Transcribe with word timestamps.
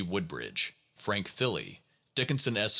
woodbridge, 0.01 0.73
Frank 0.95 1.29
Thilly, 1.29 1.81
Dickinson 2.15 2.57
S. 2.57 2.69